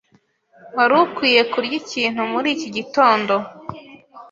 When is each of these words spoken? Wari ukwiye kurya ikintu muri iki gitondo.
Wari 0.77 0.95
ukwiye 1.03 1.41
kurya 1.51 1.75
ikintu 1.81 2.21
muri 2.31 2.47
iki 2.55 2.69
gitondo. 2.77 3.33